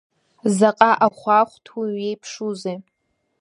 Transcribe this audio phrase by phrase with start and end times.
[0.55, 2.77] Заҟа ахәаахәҭҩы уиеиԥшузеи!